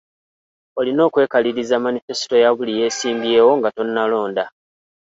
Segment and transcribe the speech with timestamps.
[0.79, 4.45] Olina okwekaliriza manifesito ya buli yeesimbyewo nga tonnalonda.